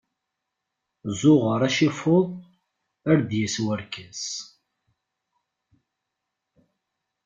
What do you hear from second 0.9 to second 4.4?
Zzuɣer acifuḍ, ar d-yas-warkas.